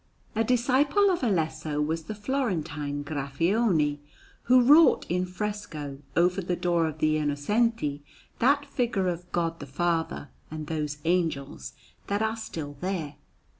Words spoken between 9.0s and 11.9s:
of God the Father and those angels